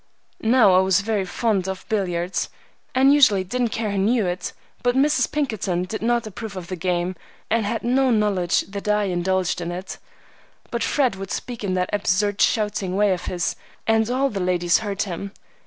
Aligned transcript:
Now 0.41 0.73
I 0.73 0.79
was 0.79 1.01
very 1.01 1.25
fond 1.25 1.67
of 1.67 1.87
billiards, 1.87 2.49
and 2.95 3.13
usually 3.13 3.43
didn't 3.43 3.67
care 3.67 3.91
who 3.91 3.99
knew 3.99 4.25
it, 4.25 4.51
but 4.81 4.95
Mrs. 4.95 5.31
Pinkerton 5.31 5.83
did 5.83 6.01
not 6.01 6.25
approve 6.25 6.57
of 6.57 6.69
the 6.69 6.75
game, 6.75 7.15
and 7.51 7.67
had 7.67 7.83
no 7.83 8.09
knowledge 8.09 8.61
that 8.61 8.87
I 8.87 9.03
indulged 9.03 9.61
in 9.61 9.71
it. 9.71 9.99
But 10.71 10.81
Fred 10.83 11.15
would 11.17 11.29
speak 11.29 11.63
in 11.63 11.75
that 11.75 11.91
absurd 11.93 12.41
shouting 12.41 12.95
way 12.95 13.13
of 13.13 13.25
his, 13.25 13.55
and 13.85 14.09
all 14.09 14.31
the 14.31 14.39
ladies 14.39 14.79
heard 14.79 15.03
him. 15.03 15.33